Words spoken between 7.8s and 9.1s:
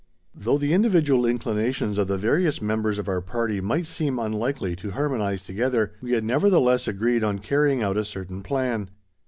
out a certain plan.